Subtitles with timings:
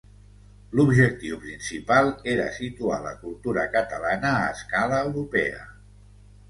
[0.77, 5.63] L'objectiu principal era situar la cultura catalana a escala europea.